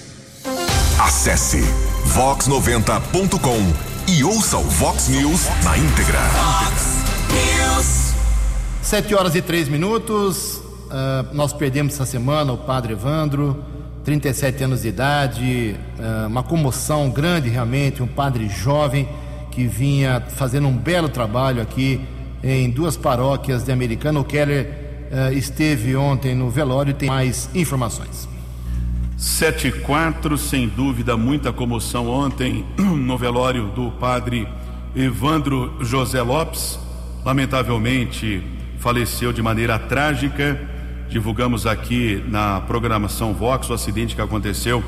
[0.98, 1.60] Acesse
[2.14, 6.18] vox90.com e ouça o Vox News na íntegra.
[6.20, 6.82] Vox
[7.28, 8.14] News.
[8.80, 10.56] Sete horas e três minutos.
[10.56, 13.62] Uh, nós perdemos essa semana o padre Evandro,
[14.02, 19.06] 37 anos de idade, uh, uma comoção grande realmente, um padre jovem
[19.52, 22.00] que vinha fazendo um belo trabalho aqui
[22.42, 24.18] em duas paróquias de Americana.
[24.18, 24.66] O Keller
[25.12, 28.28] uh, esteve ontem no velório e tem mais informações.
[29.16, 34.48] 7 e 4, sem dúvida, muita comoção ontem no velório do padre
[34.96, 36.78] Evandro José Lopes.
[37.24, 38.42] Lamentavelmente
[38.78, 40.60] faleceu de maneira trágica.
[41.08, 44.82] Divulgamos aqui na programação Vox o acidente que aconteceu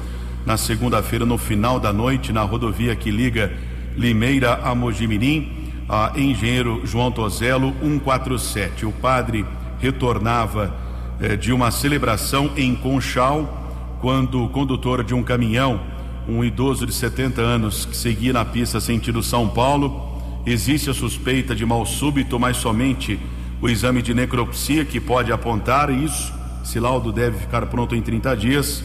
[0.45, 3.53] na segunda-feira, no final da noite, na rodovia que liga
[3.97, 8.87] Limeira a Mojimirim, a engenheiro João Tozelo 147.
[8.87, 9.45] O padre
[9.79, 10.75] retornava
[11.21, 13.63] eh, de uma celebração em Conchal
[14.01, 15.81] quando o condutor de um caminhão,
[16.29, 21.55] um idoso de 70 anos que seguia na pista sentido São Paulo, existe a suspeita
[21.55, 23.19] de mal súbito, mas somente
[23.63, 26.33] o exame de necropsia que pode apontar isso.
[26.63, 28.85] Esse laudo deve ficar pronto em 30 dias.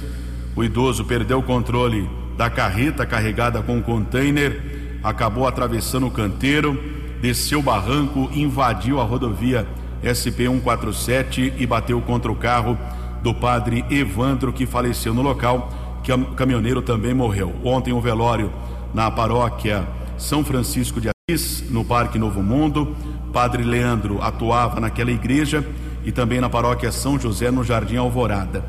[0.55, 6.81] O idoso perdeu o controle da carreta carregada com um container, acabou atravessando o canteiro,
[7.21, 9.67] desceu o barranco, invadiu a rodovia
[10.03, 12.77] SP 147 e bateu contra o carro
[13.21, 15.69] do padre Evandro, que faleceu no local,
[16.03, 17.53] que o caminhoneiro também morreu.
[17.63, 18.51] Ontem, o um velório
[18.93, 22.95] na paróquia São Francisco de Assis, no Parque Novo Mundo.
[23.33, 25.65] Padre Leandro atuava naquela igreja
[26.03, 28.63] e também na paróquia São José, no Jardim Alvorada.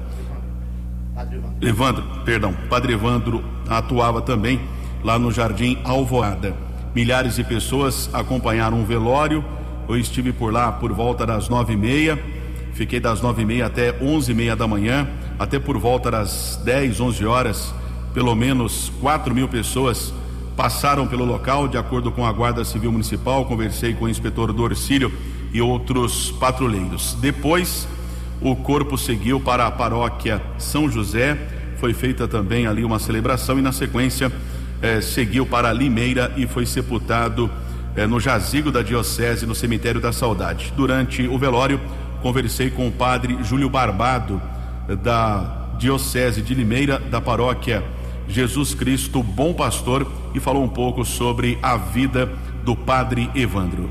[1.60, 4.60] Evandro, perdão, Padre Evandro atuava também
[5.02, 6.54] lá no Jardim Alvorada.
[6.94, 9.44] Milhares de pessoas acompanharam o velório.
[9.88, 12.18] Eu estive por lá por volta das nove e meia
[12.80, 15.06] Fiquei das nove e meia até onze e meia da manhã,
[15.38, 17.74] até por volta das dez, onze horas,
[18.14, 20.14] pelo menos quatro mil pessoas
[20.56, 23.44] passaram pelo local, de acordo com a Guarda Civil Municipal.
[23.44, 25.12] Conversei com o inspetor Dorcílio
[25.52, 27.18] e outros patrulheiros.
[27.20, 27.86] Depois,
[28.40, 31.36] o corpo seguiu para a paróquia São José.
[31.78, 34.32] Foi feita também ali uma celebração e, na sequência,
[34.82, 37.50] eh, seguiu para Limeira e foi sepultado
[37.96, 40.72] eh, no jazigo da Diocese, no Cemitério da Saudade.
[40.76, 41.80] Durante o velório,
[42.22, 44.40] conversei com o padre Júlio Barbado,
[45.02, 47.82] da Diocese de Limeira, da paróquia
[48.28, 52.30] Jesus Cristo Bom Pastor, e falou um pouco sobre a vida
[52.64, 53.90] do padre Evandro.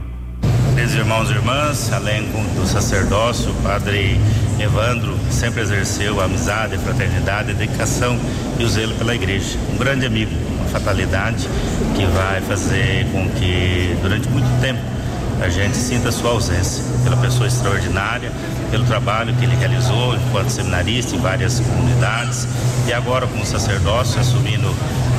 [0.74, 2.24] Queridos irmãos e irmãs, além
[2.56, 4.18] do sacerdócio, o padre
[4.60, 8.18] Evandro sempre exerceu amizade, fraternidade, dedicação
[8.58, 9.58] e o zelo pela igreja.
[9.74, 10.32] Um grande amigo,
[10.70, 11.48] fatalidade
[11.96, 14.99] que vai fazer com que durante muito tempo
[15.42, 18.32] a gente sinta a sua ausência, pela pessoa extraordinária,
[18.70, 22.48] pelo trabalho que ele realizou enquanto seminarista em várias comunidades
[22.88, 24.74] e agora como sacerdócio, assumindo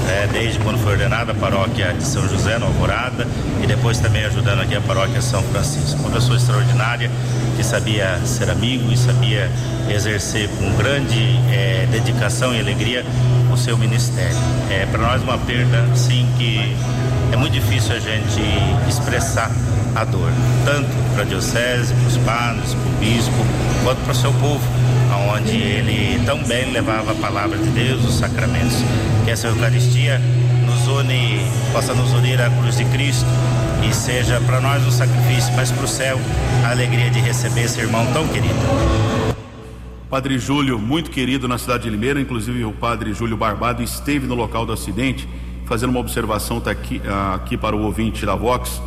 [0.08, 3.26] é, desde quando foi ordenada a paróquia de São José, no Alvorada,
[3.62, 6.00] e depois também ajudando aqui a paróquia São Francisco.
[6.00, 7.10] Uma pessoa extraordinária
[7.56, 9.50] que sabia ser amigo e sabia
[9.88, 13.04] exercer com grande é, dedicação e alegria
[13.52, 14.36] o seu ministério.
[14.70, 16.76] É para nós uma perda, sim, que
[17.32, 18.40] é muito difícil a gente
[18.88, 19.50] expressar
[19.94, 20.30] a dor,
[20.64, 23.46] tanto para a diocese, para os padres, para o bispo,
[23.84, 24.62] quanto para o seu povo,
[25.34, 28.76] onde ele tão bem levava a palavra de Deus, os sacramentos.
[29.24, 30.20] Que essa Eucaristia
[30.66, 31.40] nos une,
[31.72, 33.26] possa nos unir à cruz de Cristo
[33.88, 36.18] e seja para nós um sacrifício, mas para o céu
[36.64, 38.54] a alegria de receber esse irmão tão querido.
[40.08, 44.34] Padre Júlio, muito querido na cidade de Limeira, inclusive o padre Júlio Barbado esteve no
[44.34, 45.28] local do acidente,
[45.66, 47.00] fazendo uma observação tá aqui,
[47.32, 48.82] aqui para o ouvinte da Vox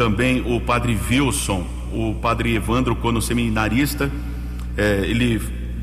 [0.00, 4.10] também o padre Wilson, o padre Evandro, quando seminarista,
[4.74, 5.38] é, ele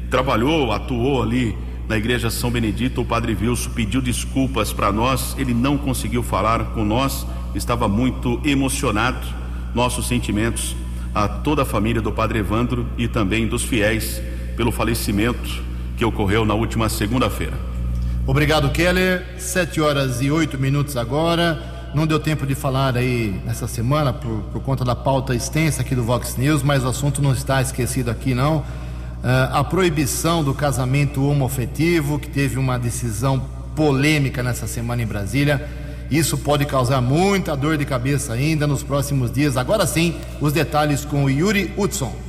[0.09, 1.55] trabalhou, atuou ali
[1.87, 3.01] na igreja São Benedito.
[3.01, 8.41] O padre Wilson pediu desculpas para nós, ele não conseguiu falar com nós, estava muito
[8.43, 9.23] emocionado.
[9.75, 10.75] Nossos sentimentos
[11.13, 14.19] a toda a família do padre Evandro e também dos fiéis
[14.55, 15.61] pelo falecimento
[15.95, 17.53] que ocorreu na última segunda-feira.
[18.25, 19.23] Obrigado, Keller.
[19.37, 21.76] Sete horas e oito minutos agora.
[21.97, 25.95] Não deu tempo de falar aí nessa semana por, por conta da pauta extensa aqui
[25.95, 28.57] do Vox News, mas o assunto não está esquecido aqui não.
[28.57, 28.63] Uh,
[29.51, 33.43] a proibição do casamento homoafetivo, que teve uma decisão
[33.75, 35.67] polêmica nessa semana em Brasília.
[36.11, 39.57] Isso pode causar muita dor de cabeça ainda nos próximos dias.
[39.57, 42.26] Agora sim, os detalhes com o Yuri Hudson.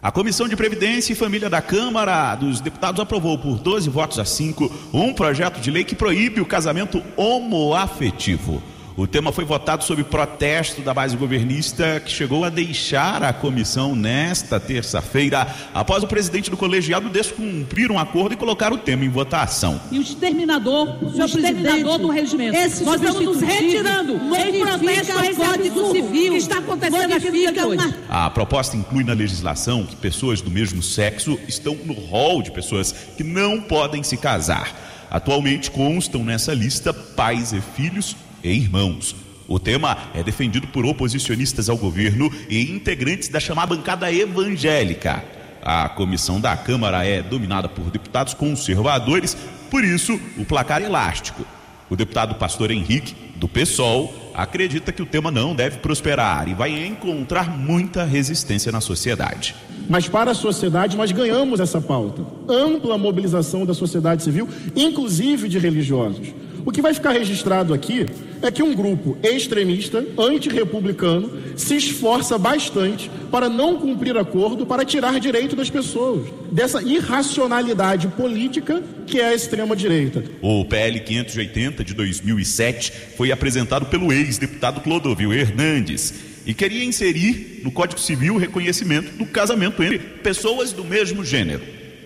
[0.00, 4.24] A Comissão de Previdência e Família da Câmara dos Deputados aprovou por 12 votos a
[4.24, 8.62] 5 um projeto de lei que proíbe o casamento homoafetivo.
[8.98, 13.94] O tema foi votado sob protesto da base governista, que chegou a deixar a comissão
[13.94, 19.08] nesta terça-feira, após o presidente do colegiado descumprir um acordo e colocar o tema em
[19.08, 19.80] votação.
[19.92, 22.56] E o exterminador, o exterminador do regimento.
[22.56, 27.68] Esse Nós estamos nos retirando em protesto ao Código Civil que está acontecendo aqui no
[27.68, 27.94] hoje.
[28.08, 32.90] A proposta inclui na legislação que pessoas do mesmo sexo estão no rol de pessoas
[33.16, 35.06] que não podem se casar.
[35.08, 39.14] Atualmente constam nessa lista pais e filhos e irmãos.
[39.46, 45.24] O tema é defendido por oposicionistas ao governo e integrantes da chamada bancada evangélica.
[45.62, 49.36] A comissão da Câmara é dominada por deputados conservadores,
[49.70, 51.44] por isso o placar elástico.
[51.90, 56.86] O deputado pastor Henrique, do PSOL, acredita que o tema não deve prosperar e vai
[56.86, 59.54] encontrar muita resistência na sociedade.
[59.88, 62.22] Mas para a sociedade nós ganhamos essa pauta.
[62.46, 66.28] Ampla mobilização da sociedade civil, inclusive de religiosos.
[66.64, 68.06] O que vai ficar registrado aqui
[68.42, 75.18] é que um grupo extremista, antirrepublicano, se esforça bastante para não cumprir acordo, para tirar
[75.18, 80.24] direito das pessoas, dessa irracionalidade política que é a extrema-direita.
[80.40, 86.14] O PL 580 de 2007 foi apresentado pelo ex-deputado Clodovil Hernandes
[86.46, 91.62] e queria inserir no Código Civil o reconhecimento do casamento entre pessoas do mesmo gênero.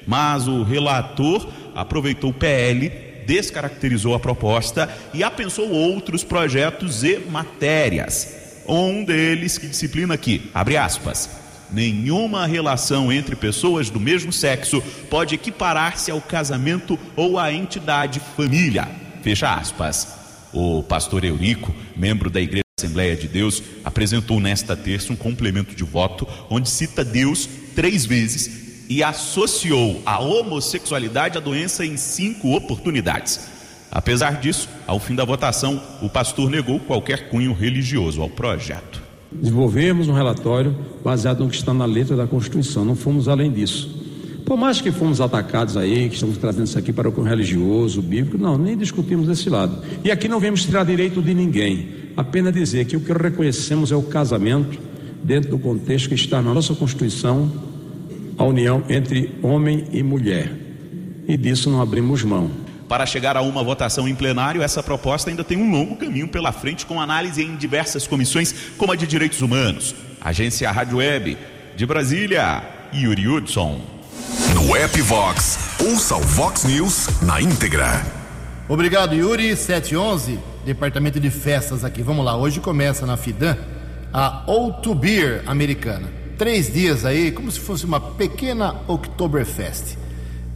[0.07, 8.35] Mas o relator aproveitou o PL descaracterizou a proposta e apensou outros projetos e matérias.
[8.66, 11.29] Um deles que disciplina aqui, abre aspas,
[11.70, 18.89] nenhuma relação entre pessoas do mesmo sexo pode equiparar-se ao casamento ou à entidade família.
[19.23, 20.20] Fecha aspas.
[20.53, 25.83] O pastor Eurico, membro da Igreja Assembleia de Deus, apresentou nesta terça um complemento de
[25.83, 33.49] voto onde cita Deus três vezes e associou a homossexualidade à doença em cinco oportunidades.
[33.91, 39.03] Apesar disso, ao fim da votação, o pastor negou qualquer cunho religioso ao projeto.
[39.30, 40.74] Desenvolvemos um relatório
[41.05, 44.01] baseado no que está na letra da Constituição, não fomos além disso.
[44.45, 48.37] Por mais que fomos atacados aí, que estamos trazendo isso aqui para o religioso, bíblico,
[48.37, 49.83] não, nem discutimos esse lado.
[50.03, 53.97] E aqui não vemos tirar direito de ninguém, apenas dizer que o que reconhecemos é
[53.97, 54.78] o casamento
[55.22, 57.51] dentro do contexto que está na nossa Constituição
[58.37, 60.53] a união entre homem e mulher.
[61.26, 62.51] E disso não abrimos mão.
[62.89, 66.53] Para chegar a uma votação em plenário, essa proposta ainda tem um longo caminho pela
[66.53, 69.95] frente, com análise em diversas comissões, como a de Direitos Humanos.
[70.20, 71.39] Agência Rádio Web,
[71.74, 72.62] de Brasília,
[72.95, 73.80] Yuri Hudson.
[74.55, 78.05] No app Vox, ouça o Vox News na íntegra.
[78.68, 79.57] Obrigado, Yuri.
[79.57, 82.03] 711, Departamento de Festas aqui.
[82.03, 83.57] Vamos lá, hoje começa na Fidan
[84.12, 89.97] a Outo Beer americana três dias aí, como se fosse uma pequena Oktoberfest.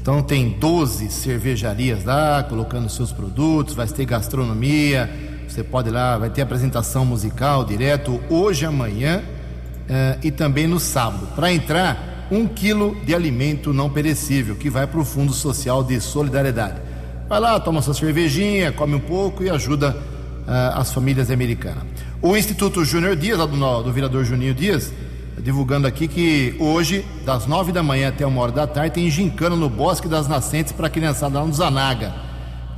[0.01, 5.11] Então tem 12 cervejarias lá, colocando seus produtos, vai ter gastronomia,
[5.49, 10.79] você pode ir lá, vai ter apresentação musical direto hoje, amanhã uh, e também no
[10.79, 11.27] sábado.
[11.35, 16.01] Para entrar, um quilo de alimento não perecível que vai para o Fundo Social de
[16.01, 16.81] Solidariedade.
[17.29, 21.83] Vai lá, toma sua cervejinha, come um pouco e ajuda uh, as famílias americanas.
[22.23, 24.93] O Instituto Júnior Dias, lá do, do vereador Juninho Dias,
[25.39, 29.55] divulgando aqui que hoje, das nove da manhã até uma hora da tarde, tem gincana
[29.55, 32.15] no Bosque das Nascentes para a criançada lá no Zanaga.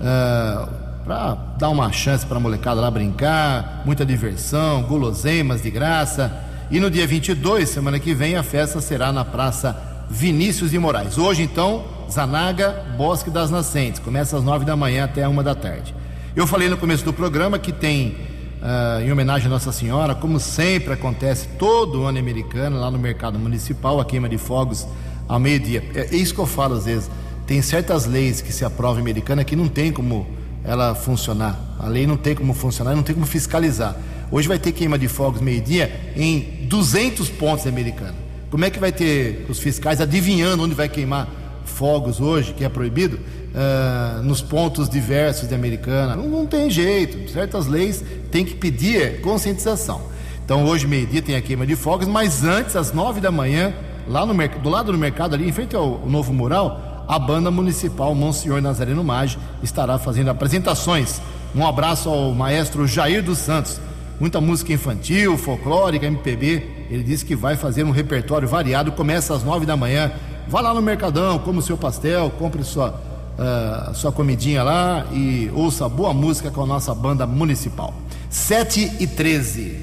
[0.01, 0.69] Uh, ah,
[1.05, 6.31] para dar uma chance para a molecada lá brincar, muita diversão, guloseimas de graça.
[6.71, 9.75] E no dia 22, semana que vem, a festa será na Praça
[10.11, 11.17] Vinícius de Moraes.
[11.17, 14.01] Hoje, então, Zanaga, Bosque das Nascentes.
[14.01, 15.95] Começa às nove da manhã até uma da tarde.
[16.37, 18.15] Eu falei no começo do programa que tem
[18.63, 23.39] uh, em homenagem a Nossa Senhora, como sempre acontece todo ano americano, lá no mercado
[23.39, 24.87] municipal, a queima de fogos
[25.29, 25.85] ao meio-dia.
[25.95, 27.11] É, é isso que eu falo às vezes.
[27.47, 30.27] Tem certas leis que se aprovam americana que não tem como
[30.65, 31.59] ela funcionar.
[31.79, 33.97] A lei não tem como funcionar, não tem como fiscalizar.
[34.31, 38.17] Hoje vai ter queima de fogos meio-dia em 200 pontos americanos.
[38.51, 41.29] Como é que vai ter os fiscais adivinhando onde vai queimar
[41.65, 43.19] fogos hoje, que é proibido?
[43.55, 46.17] Uh, nos pontos diversos de Americana.
[46.17, 50.03] Não, não, tem jeito, certas leis tem que pedir conscientização.
[50.45, 53.75] Então hoje, meio-dia, tem a queima de fogos, mas antes, às nove da manhã,
[54.09, 57.51] lá no do lado do mercado, ali em frente ao, ao novo mural, a banda
[57.51, 61.21] municipal Monsenhor Nazareno Maggi estará fazendo apresentações.
[61.55, 63.81] Um abraço ao maestro Jair dos Santos.
[64.21, 66.87] Muita música infantil, folclórica, MPB.
[66.91, 68.93] Ele disse que vai fazer um repertório variado.
[68.93, 70.13] Começa às nove da manhã.
[70.49, 73.08] Vá lá no Mercadão, come o seu pastel, compre sua
[73.39, 77.95] uh, sua comidinha lá e ouça boa música com a nossa banda municipal.
[78.29, 79.77] 7 e 13.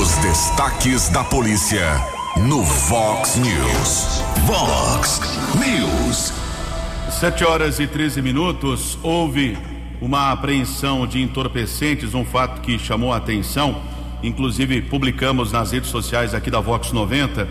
[0.00, 1.86] Os destaques da polícia
[2.36, 4.22] no Vox News.
[4.44, 5.20] Vox
[5.54, 6.32] News.
[7.10, 8.98] 7 horas e 13 minutos.
[9.02, 9.56] Houve
[10.00, 13.80] uma apreensão de entorpecentes, um fato que chamou a atenção.
[14.22, 17.48] Inclusive, publicamos nas redes sociais aqui da Vox 90.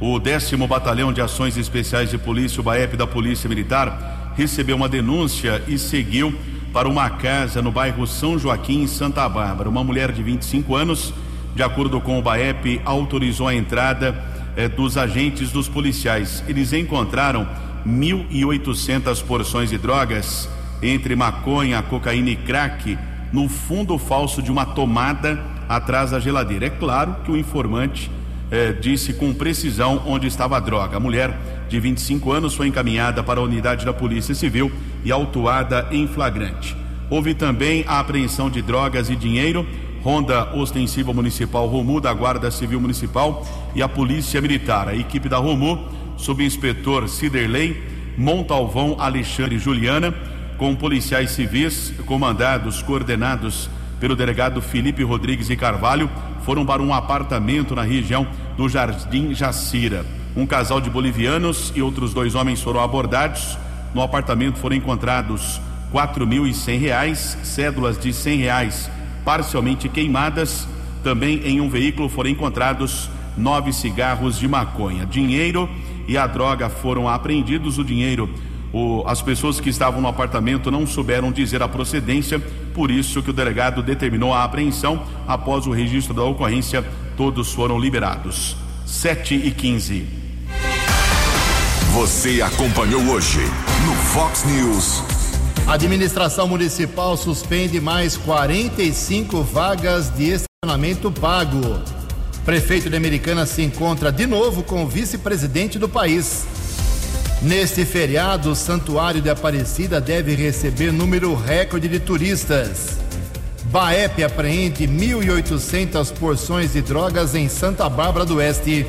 [0.00, 4.88] O décimo Batalhão de Ações Especiais de Polícia, o BAEP da Polícia Militar, recebeu uma
[4.88, 6.34] denúncia e seguiu
[6.72, 9.68] para uma casa no bairro São Joaquim, em Santa Bárbara.
[9.68, 11.12] Uma mulher de 25 anos,
[11.54, 14.14] de acordo com o BAEP, autorizou a entrada
[14.56, 16.44] eh, dos agentes dos policiais.
[16.46, 17.46] Eles encontraram
[17.86, 20.48] 1.800 porções de drogas,
[20.82, 22.96] entre maconha, cocaína e crack,
[23.32, 26.66] no fundo falso de uma tomada atrás da geladeira.
[26.66, 28.10] É claro que o informante
[28.50, 30.96] eh, disse com precisão onde estava a droga.
[30.96, 31.36] A mulher
[31.70, 34.72] de 25 anos foi encaminhada para a unidade da Polícia Civil
[35.04, 36.76] e autuada em flagrante.
[37.08, 39.66] Houve também a apreensão de drogas e dinheiro.
[40.02, 44.88] Ronda Ostensiva Municipal Romu, da Guarda Civil Municipal e a Polícia Militar.
[44.88, 47.80] A equipe da Romu, subinspetor Ciderley,
[48.16, 50.12] Montalvão Alexandre e Juliana,
[50.58, 56.10] com policiais civis comandados, coordenados pelo delegado Felipe Rodrigues e Carvalho,
[56.44, 60.04] foram para um apartamento na região do Jardim Jacira.
[60.36, 63.58] Um casal de bolivianos e outros dois homens foram abordados.
[63.94, 65.60] No apartamento foram encontrados
[65.90, 68.90] quatro mil e cem reais, cédulas de cem reais
[69.24, 70.66] parcialmente queimadas.
[71.02, 75.06] Também em um veículo foram encontrados nove cigarros de maconha.
[75.06, 75.68] Dinheiro
[76.06, 77.78] e a droga foram apreendidos.
[77.78, 78.28] O dinheiro,
[78.72, 82.38] o, as pessoas que estavam no apartamento não souberam dizer a procedência,
[82.74, 85.02] por isso que o delegado determinou a apreensão.
[85.26, 86.84] Após o registro da ocorrência,
[87.16, 88.56] todos foram liberados.
[88.84, 90.19] 7 e 15.
[91.92, 93.40] Você acompanhou hoje
[93.84, 95.02] no Fox News.
[95.66, 101.80] A administração municipal suspende mais 45 vagas de estacionamento pago.
[102.44, 106.46] Prefeito de Americana se encontra de novo com o vice-presidente do país.
[107.42, 112.98] Neste feriado, o Santuário de Aparecida deve receber número recorde de turistas.
[113.64, 118.86] Baep apreende 1.800 porções de drogas em Santa Bárbara do Oeste.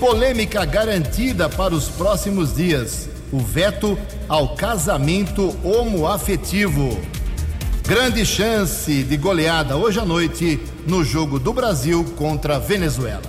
[0.00, 6.98] Polêmica garantida para os próximos dias: o veto ao casamento homoafetivo.
[7.86, 13.22] Grande chance de goleada hoje à noite no jogo do Brasil contra a Venezuela.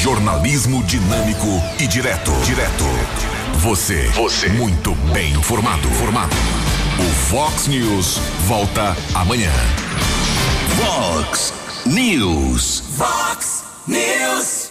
[0.00, 1.46] Jornalismo dinâmico
[1.78, 2.32] e direto.
[2.44, 2.84] Direto.
[3.58, 4.08] Você.
[4.08, 4.48] Você.
[4.48, 5.88] Muito bem informado.
[5.90, 6.34] Formado.
[6.98, 9.52] O Fox News volta amanhã.
[10.76, 11.54] Fox
[11.86, 12.82] News.
[12.96, 14.62] Fox News.